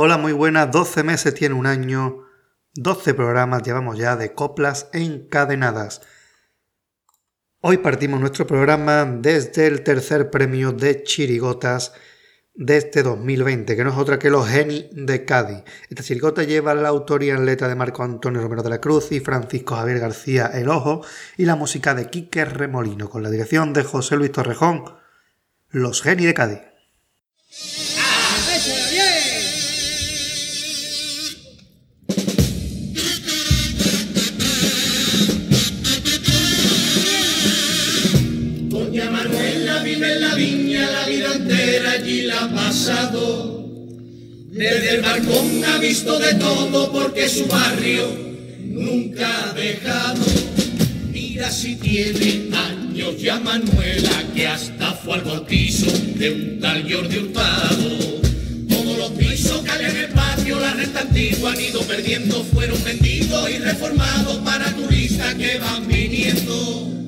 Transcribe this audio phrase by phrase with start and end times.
[0.00, 0.70] Hola, muy buenas.
[0.70, 2.24] 12 meses tiene un año.
[2.74, 6.02] 12 programas llevamos ya de coplas encadenadas.
[7.62, 11.94] Hoy partimos nuestro programa desde el tercer premio de Chirigotas
[12.54, 15.64] de este 2020, que no es otra que los Geni de Cádiz.
[15.90, 19.18] Esta chirigota lleva la autoría en letra de Marco Antonio Romero de la Cruz y
[19.18, 21.04] Francisco Javier García El Ojo
[21.36, 24.84] y la música de Quique Remolino con la dirección de José Luis Torrejón.
[25.70, 27.97] Los Geni de Cádiz.
[42.30, 43.66] Ha pasado.
[44.50, 48.08] Desde el balcón ha visto de todo porque su barrio
[48.60, 50.24] nunca ha dejado.
[51.12, 57.18] Mira si tiene años ya Manuela que hasta fue al bautizo de un tal Jordi
[57.18, 58.20] Hurtado.
[58.68, 62.82] Todos los pisos que hay en el patio, la renta antigua han ido perdiendo, fueron
[62.84, 67.07] vendidos y reformados para turistas que van viniendo.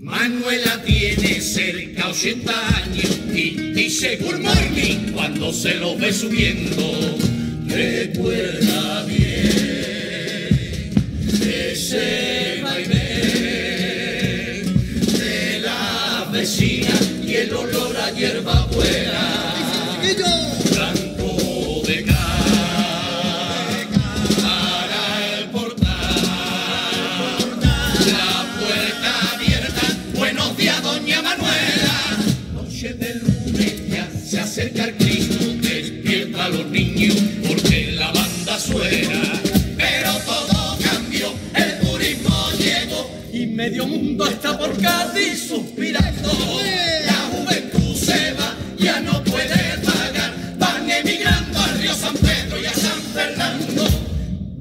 [0.00, 7.18] Manuela tiene cerca 80 años y dice good morning cuando se lo ve subiendo.
[7.66, 9.30] Recuerda bien
[11.42, 13.04] ese baile
[15.18, 19.09] de la vecina y el olor a hierba buena.
[36.70, 39.40] A niños, porque la banda suena.
[39.76, 46.28] Pero todo cambió, el turismo llegó y medio mundo está por Cádiz suspirando.
[47.06, 52.66] La juventud se va, ya no puede pagar, van emigrando al río San Pedro y
[52.66, 53.84] a San Fernando.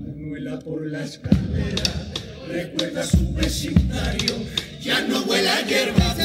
[0.06, 1.84] Manuela por la escalera
[2.48, 4.36] recuerda su vecindario,
[4.82, 6.16] ya no vuela hierba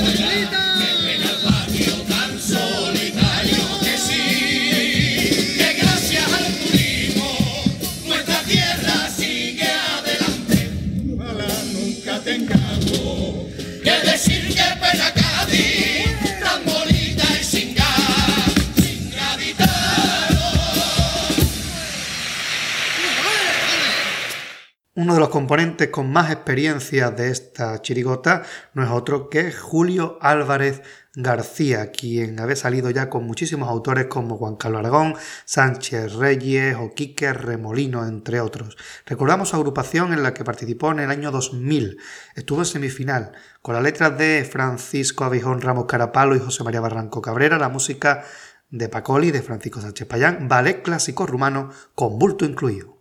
[24.96, 28.44] Uno de los componentes con más experiencia de esta chirigota
[28.74, 30.82] no es otro que Julio Álvarez
[31.16, 35.16] García, quien había salido ya con muchísimos autores como Juan Carlos Aragón,
[35.46, 38.76] Sánchez Reyes o Quique Remolino, entre otros.
[39.04, 41.98] Recordamos su agrupación en la que participó en el año 2000.
[42.36, 43.32] Estuvo en semifinal,
[43.62, 48.22] con las letras de Francisco Abijón Ramos Carapalo y José María Barranco Cabrera, la música
[48.70, 52.94] de Pacoli, de Francisco Sánchez Payán, ballet clásico rumano con bulto incluido.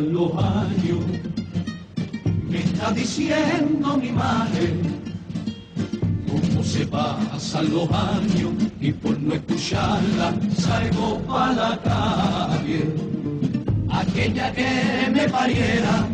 [0.00, 1.04] Los años,
[2.48, 4.74] me está diciendo mi madre,
[6.26, 12.92] cómo se pasan los años y por no escucharla salgo para la calle.
[13.88, 16.08] Aquella que me pariera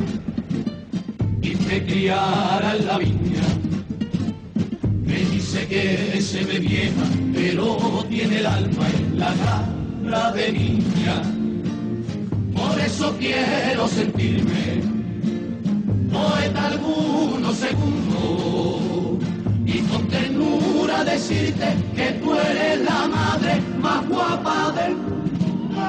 [1.40, 3.46] y me criara en la viña,
[5.06, 11.39] me dice que se ve vieja, pero tiene el alma en la garra de niña
[13.00, 14.82] eso quiero sentirme
[16.12, 19.24] poeta algunos segundos
[19.64, 25.80] y con ternura decirte que tú eres la madre más guapa del mundo.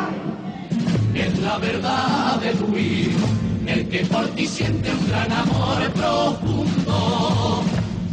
[1.14, 3.28] Es la verdad de tu hijo,
[3.68, 7.64] el que por ti siente un gran amor profundo.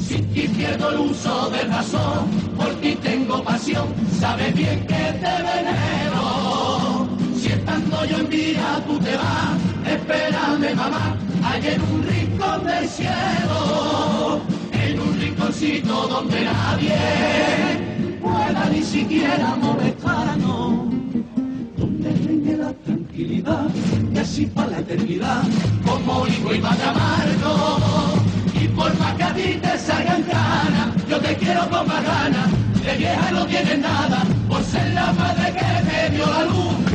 [0.00, 3.86] Sin ti pierdo el uso de razón, por ti tengo pasión,
[4.18, 6.87] sabes bien que te venero
[7.88, 9.56] estando yo en vida tú te vas,
[9.86, 14.40] espérame mamá, allá en un rincón del cielo,
[14.72, 16.96] en un rinconcito donde nadie
[18.20, 20.92] pueda ni siquiera molestarnos,
[21.78, 23.68] donde reine la tranquilidad
[24.14, 25.42] y así para la eternidad,
[25.86, 28.22] como hijo y padre amargo,
[28.60, 32.48] y por más que a ti te salgan ganas, yo te quiero con más ganas,
[32.84, 36.87] de vieja no tienes nada, por ser la madre que me dio la luz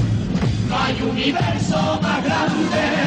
[0.76, 3.04] hay universo más grande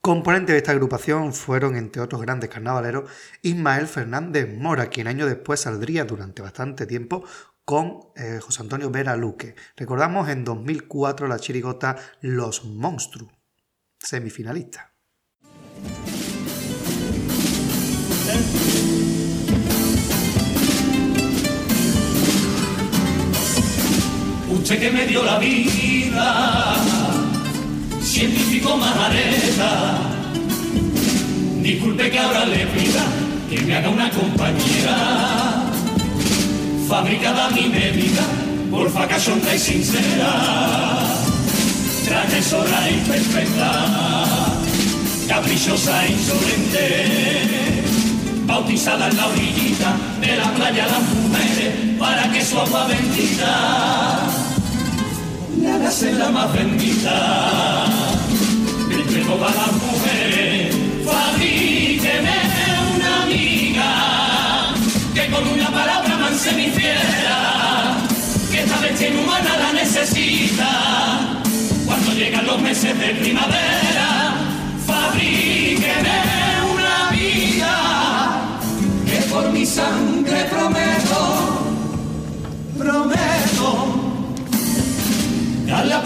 [0.00, 3.10] Componentes de esta agrupación fueron, entre otros grandes carnavaleros,
[3.42, 7.22] Ismael Fernández Mora, quien años después saldría durante bastante tiempo
[7.66, 9.54] con eh, José Antonio Vera Luque.
[9.76, 13.30] Recordamos en 2004 la chirigota Los Monstruos,
[13.98, 14.94] semifinalista.
[24.70, 26.76] Usted que me dio la vida,
[28.00, 29.98] científico majareta,
[31.60, 33.02] disculpe que ahora le pida
[33.50, 35.64] que me haga una compañera,
[36.88, 38.22] fabricada mi medida,
[38.70, 41.04] por cachonda y sincera,
[42.06, 43.88] transgresora y perfecta,
[45.26, 47.06] caprichosa e insolente,
[48.46, 54.39] bautizada en la orillita de la playa las mujeres, para que su agua bendita
[55.90, 57.84] ser la más bendita
[58.90, 60.76] entre todas las mujeres.
[61.04, 62.36] Fabríqueme
[62.94, 64.72] una amiga
[65.12, 67.96] que con una palabra manse mi fiera,
[68.50, 71.42] que esta bestia humana la necesita.
[71.84, 73.89] Cuando llegan los meses de primavera,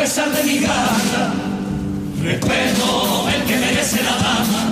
[0.04, 1.32] pesar de mi gana
[2.22, 4.62] respeto el que merece la dama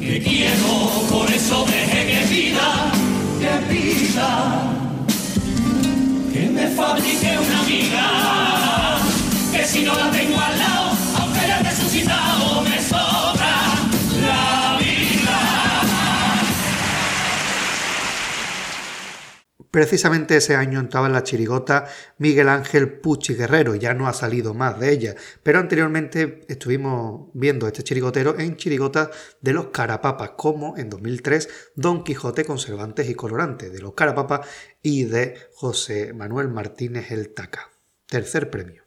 [0.00, 0.72] que quiero
[1.08, 2.68] por eso deje que pida
[3.40, 4.30] que pida
[6.32, 8.04] que me fabrique una amiga
[9.52, 10.61] que si no la tengo al
[19.72, 21.86] Precisamente ese año entraba en la chirigota
[22.18, 27.66] Miguel Ángel Pucci Guerrero, ya no ha salido más de ella, pero anteriormente estuvimos viendo
[27.66, 29.08] este chirigotero en chirigotas
[29.40, 34.46] de los Carapapas, como en 2003 Don Quijote con Cervantes y Colorante, de los Carapapas
[34.82, 37.70] y de José Manuel Martínez el Taca.
[38.04, 38.82] Tercer premio.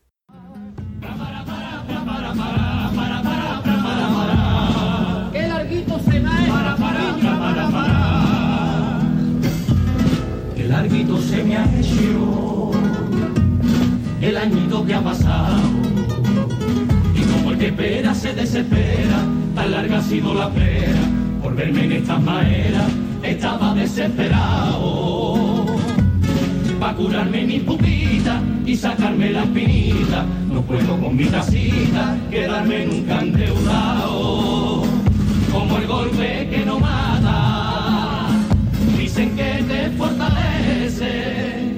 [15.02, 15.58] Pasado.
[17.16, 19.20] Y como el que espera se desespera,
[19.56, 21.02] tan larga ha sido la espera.
[21.42, 22.88] Por verme en esta manera,
[23.24, 25.66] estaba desesperado.
[26.80, 30.26] Pa' curarme mi pupita y sacarme la espinita.
[30.52, 34.84] No puedo con mi casita quedarme nunca endeudado.
[35.52, 38.28] Como el golpe que no mata
[38.98, 41.76] dicen que te fortalece.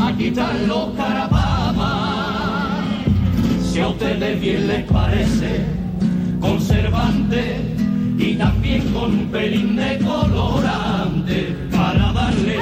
[0.00, 1.43] Aquí están los carapapas,
[3.74, 5.64] si a ustedes bien les parece,
[6.40, 7.60] conservante
[8.16, 12.56] y también con un pelín de colorante para darle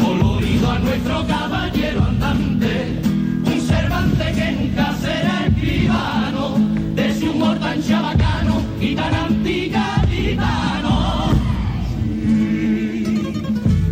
[0.00, 3.00] colorido a nuestro caballero andante.
[3.44, 6.58] Un Cervante que nunca será escribano,
[6.94, 11.30] de su humor tan chabacano y tan antigaditano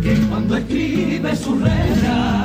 [0.01, 2.38] que cuando escribe su regla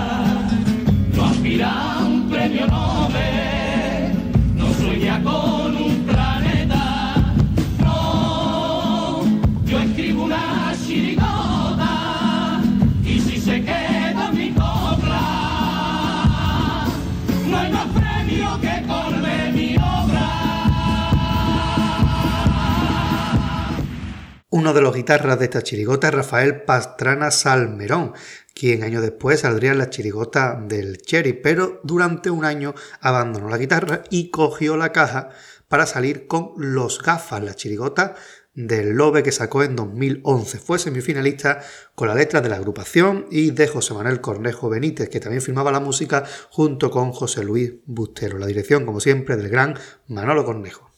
[24.65, 28.15] Uno de los guitarras de esta chirigota es Rafael Pastrana Salmerón,
[28.55, 33.59] quien años después saldría en la chirigota del Cherry, pero durante un año abandonó la
[33.59, 35.29] guitarra y cogió la caja
[35.69, 38.15] para salir con Los Gafas, la chirigota
[38.55, 40.59] del Lobe que sacó en 2011.
[40.61, 41.61] Fue semifinalista
[41.95, 45.73] con la letra de la agrupación y de José Manuel Cornejo Benítez, que también firmaba
[45.73, 48.39] la música junto con José Luis Bustero.
[48.39, 49.77] La dirección, como siempre, del gran
[50.09, 50.91] Manolo Cornejo.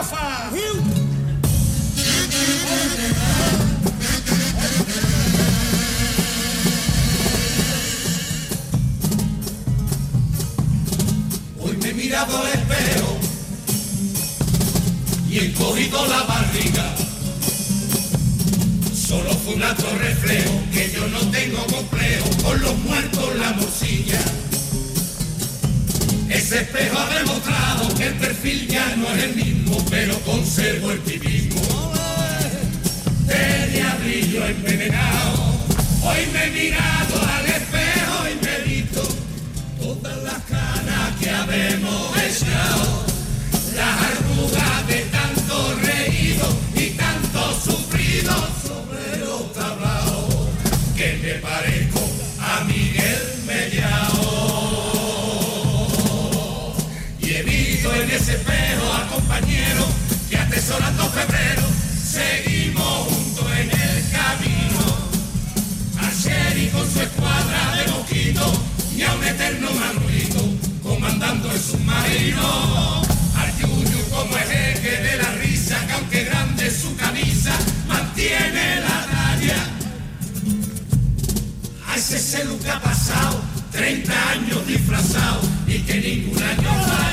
[0.00, 0.06] Hoy
[11.82, 13.18] me he mirado al espejo
[15.28, 16.94] y he cogido la barriga.
[18.94, 24.37] Solo fue un acto reflejo que yo no tengo complejo con los muertos la morcilla.
[26.48, 31.00] Ese espejo ha demostrado que el perfil ya no es el mismo, pero conservo el
[31.00, 31.60] tipismo.
[33.26, 35.58] Tenía brillo envenenado.
[36.02, 37.17] Hoy me he mirado
[76.88, 77.52] su camisa
[77.86, 79.56] mantiene la talla.
[81.86, 83.40] A ese celu que ha pasado
[83.72, 87.07] 30 años disfrazado y que ningún año falla.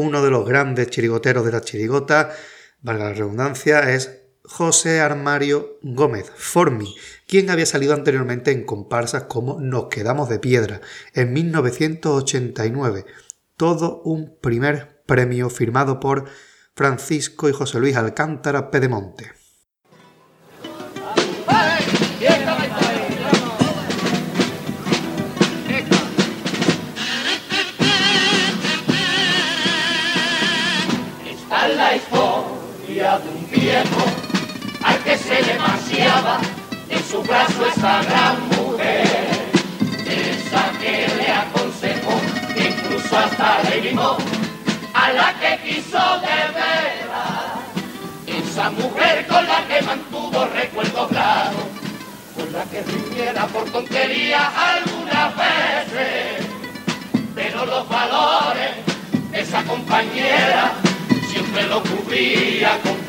[0.00, 2.30] Uno de los grandes chirigoteros de la chirigota,
[2.82, 6.94] valga la redundancia, es José Armario Gómez, Formi,
[7.26, 10.82] quien había salido anteriormente en comparsas como Nos quedamos de piedra
[11.14, 13.06] en 1989.
[13.56, 16.26] Todo un primer premio firmado por
[16.76, 19.37] Francisco y José Luis Alcántara Pedemonte.
[34.82, 36.38] Al que se le vaciaba
[36.88, 39.28] en su brazo esa gran mujer.
[40.06, 42.20] Esa que le aconsejó,
[42.54, 44.16] que incluso hasta le limó
[44.94, 47.58] a la que quiso de veras.
[48.26, 51.58] Esa mujer con la que mantuvo recuerdo claro,
[52.36, 56.58] con la que riñera por tonterías algunas veces
[57.38, 58.70] pero los valores
[59.30, 60.72] de esa compañera
[61.30, 63.07] siempre lo cubría con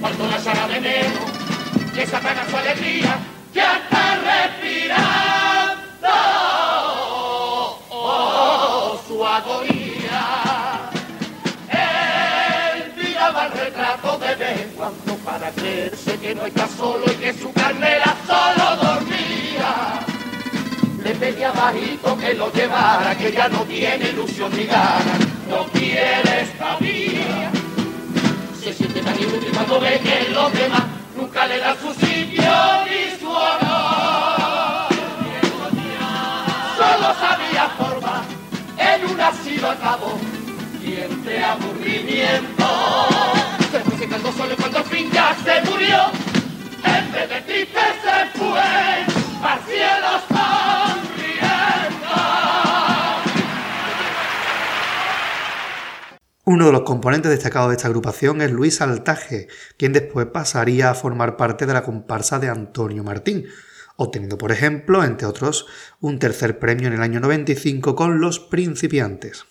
[0.00, 1.20] Cuando la llaga de enero
[1.94, 3.18] desapana su alegría,
[3.54, 6.08] que hasta respirando.
[7.88, 10.90] Oh, su agonía.
[11.70, 17.14] Él miraba el retrato de vez en cuando para creerse que no está solo y
[17.14, 20.00] que su carnera solo dormía.
[21.02, 26.15] Le pedía bajito que lo llevara, que ya no tiene ilusión ni ganas, no quiere
[31.16, 32.52] nunca le dan su sitio
[32.86, 34.88] ni su honor.
[36.76, 38.22] Solo sabía formar
[38.78, 40.18] en un asilo acabó
[40.84, 42.66] y entre aburrimiento
[43.72, 45.98] se fue secando solo cuando al fin ya se murió.
[46.84, 49.15] En vez de triste se fue
[56.48, 60.94] Uno de los componentes destacados de esta agrupación es Luis Altaje, quien después pasaría a
[60.94, 63.46] formar parte de la comparsa de Antonio Martín,
[63.96, 65.66] obteniendo, por ejemplo, entre otros,
[65.98, 69.44] un tercer premio en el año 95 con Los Principiantes.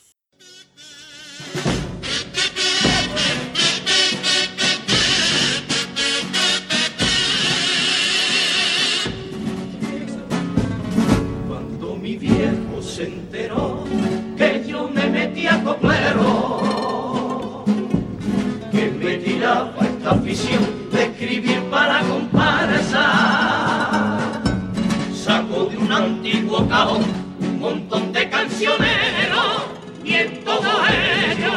[28.58, 31.52] Y en todo ello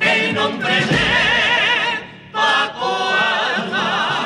[0.00, 0.98] el nombre de
[2.32, 3.10] Paco
[3.54, 4.24] Alba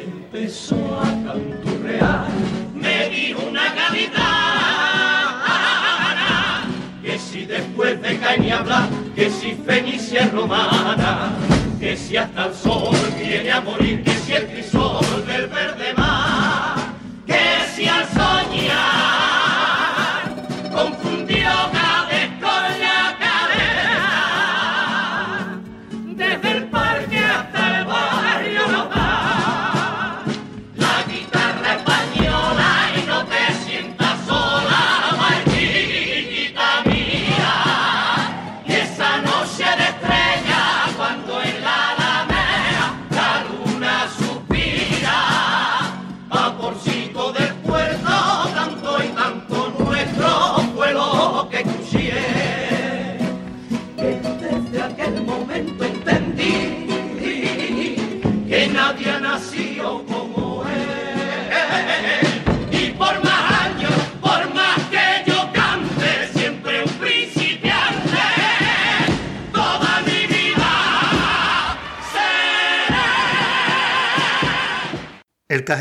[0.00, 2.28] empezó a canturrear,
[2.74, 4.28] me dijo una gaditana,
[7.02, 11.32] que si después de caña hablar, que si Fenicia romana,
[11.80, 12.99] que si hasta el sol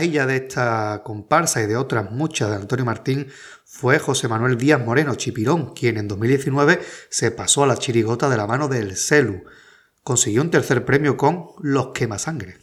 [0.09, 3.27] de esta comparsa y de otras muchas de Antonio Martín
[3.63, 8.37] fue José Manuel Díaz Moreno, Chipirón, quien en 2019 se pasó a la chirigota de
[8.37, 9.43] la mano del Celu.
[10.03, 12.57] Consiguió un tercer premio con Los Quemasangre.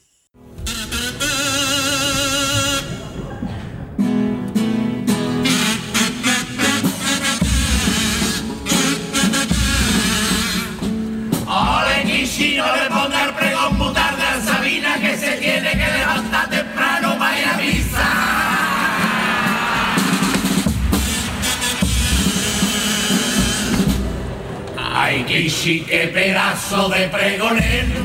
[25.66, 28.00] Sí que pedazo de pregonero,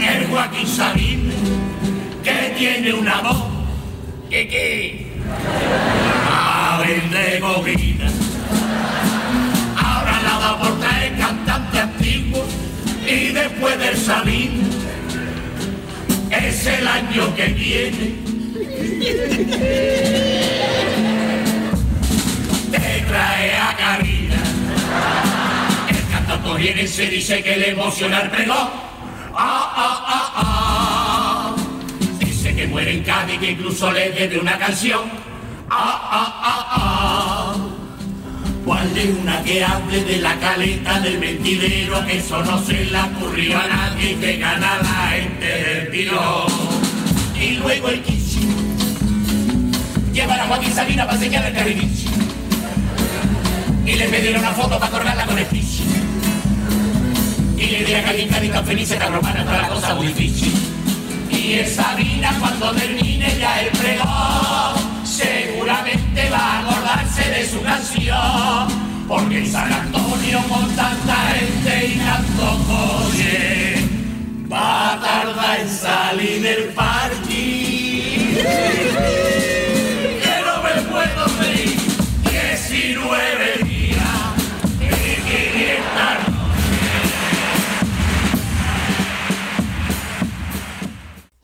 [0.00, 1.32] el Joaquín Sabín,
[2.22, 3.42] que tiene una voz
[4.30, 5.06] que que
[6.30, 8.08] a de gobina.
[9.76, 12.44] Ahora la da por traer cantante antiguo
[13.08, 14.70] y después del Sabín
[16.30, 18.14] es el año que viene.
[22.70, 24.07] Te trae a Karina
[26.54, 27.76] viene se dice que el
[28.30, 28.56] pregón.
[29.34, 31.56] Ah, ah, ah, ah.
[32.20, 35.02] Dice que muere en Cádiz, que incluso le debe una canción.
[35.70, 37.56] Ah, ah, ah, ah.
[38.64, 42.04] ¿Cuál es una que hable de la caleta del mentidero?
[42.06, 45.90] Que eso no se le ocurrió a nadie que gana la gente.
[47.40, 48.48] Y luego el Kichi
[50.12, 52.08] lleva a Joaquín Sabina para señalar el carrilichi.
[53.86, 55.97] Y le pidieron una foto para colgarla con el pichi
[57.58, 60.52] y le dirá que alguien tan feliz esta romana toda la cosa muy difícil.
[61.30, 68.88] Y esa vida cuando termine ya el pregón, seguramente va a acordarse de su canción.
[69.08, 73.74] Porque en San Antonio con tanta gente y tanto coche,
[74.52, 77.27] va a tardar en salir del parque.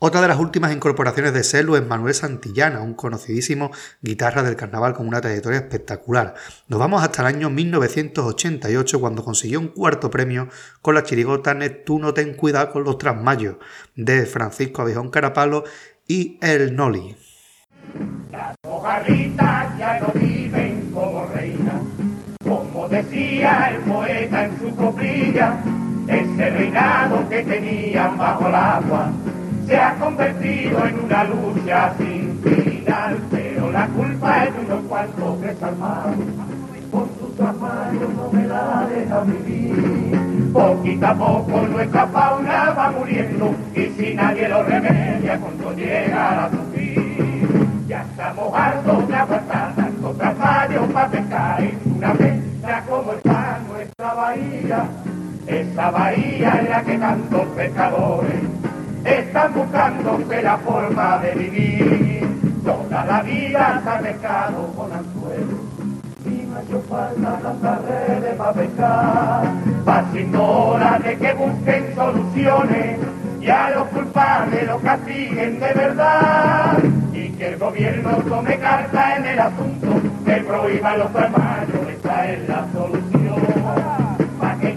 [0.07, 3.71] Otra de las últimas incorporaciones de Celu es Manuel Santillana, un conocidísimo
[4.03, 6.35] guitarra del carnaval con una trayectoria espectacular.
[6.67, 10.47] Nos vamos hasta el año 1988 cuando consiguió un cuarto premio
[10.83, 13.55] con la chirigota Neptuno Ten Cuidado con los Trasmayos
[13.95, 15.63] de Francisco Abijón Carapalo
[16.07, 17.17] y El Noli.
[18.31, 21.81] Las mojarritas ya no viven como reinas,
[22.43, 25.57] como decía el poeta en su coplilla,
[26.07, 29.11] ese reinado que tenían bajo el agua
[29.65, 35.41] se ha convertido en una lucha sin final, pero la culpa es de unos cuantos
[35.41, 36.15] desarmados.
[36.91, 40.51] Por sus armarios no me la deja vivir.
[40.53, 46.49] Poquito a poco nuestra fauna va muriendo y si nadie lo remedia cuando llega a
[46.51, 47.67] sufrir.
[47.87, 54.13] Ya estamos hartos de aguantar tantos trapallos para pescar en una mesa como está nuestra
[54.13, 54.85] bahía.
[55.47, 58.64] Esa bahía en la que tantos pescadores
[59.05, 62.27] están buscando la forma de vivir.
[62.63, 65.59] Toda la vida se ha pescado con anzuelos
[66.25, 69.43] y no ha hecho falta tantas redes para pescar.
[69.87, 72.99] Va siendo hora de que busquen soluciones
[73.39, 76.79] y a los culpables los castiguen de verdad.
[77.13, 82.49] Y que el gobierno tome carta en el asunto, que prohíba los hermanos, esta es
[82.49, 83.04] la solución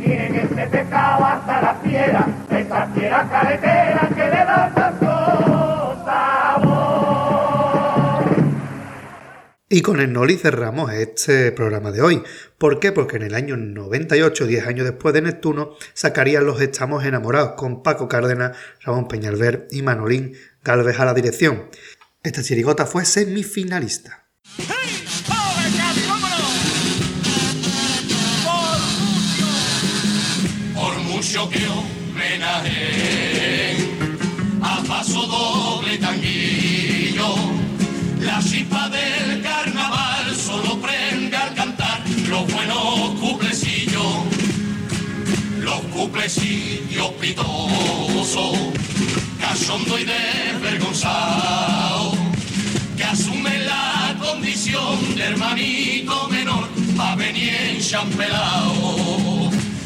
[0.09, 7.49] que ese pecado hasta la piedra, esa piedra caletera que le da tanto sabor.
[9.68, 12.23] Y con el Noli cerramos este programa de hoy.
[12.57, 12.90] ¿Por qué?
[12.92, 17.83] Porque en el año 98, 10 años después de Neptuno, sacarían Los Estamos Enamorados con
[17.83, 20.33] Paco Cárdenas, Ramón Peñalver y Manolín
[20.64, 21.68] Galvez a la dirección.
[22.23, 24.25] Esta chirigota fue semifinalista.
[42.29, 44.05] Los buenos cuplecillos,
[45.61, 48.59] los cuplecillos pitosos,
[49.41, 52.12] cachondo y desvergonzado,
[52.97, 59.78] que asume la condición de hermanito menor, va venir enchampelado Cádiz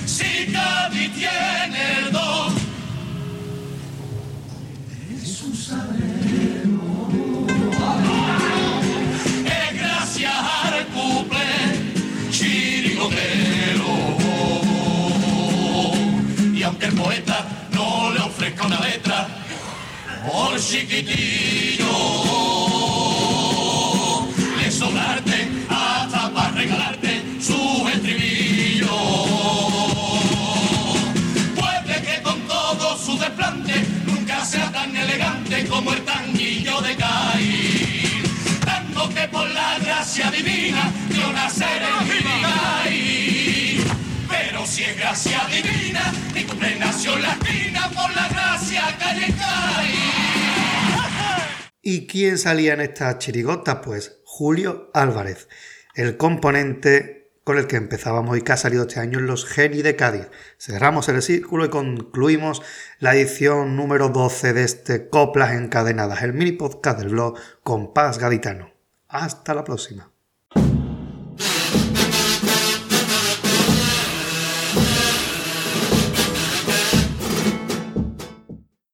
[20.71, 21.87] chiquitillo,
[24.59, 28.89] de sobrarte hasta para regalarte su estribillo.
[31.57, 33.75] Puede que con todo su desplante
[34.07, 38.23] nunca sea tan elegante como el tanguillo de Caín,
[38.65, 41.87] dándote por la gracia divina yo naceré
[42.19, 43.85] en
[44.29, 49.32] Pero si es gracia divina, mi cumple nació latina por la gracia calle
[51.95, 53.83] ¿Y quién salía en esta chirigota?
[53.83, 55.47] Pues Julio Álvarez,
[55.95, 59.83] el componente con el que empezábamos y que ha salido este año en los Geni
[59.83, 60.31] de Cádiz.
[60.59, 62.63] Cerramos el círculo y concluimos
[62.99, 68.73] la edición número 12 de este Coplas Encadenadas, el mini podcast del blog Compás Gaditano.
[69.09, 70.12] Hasta la próxima.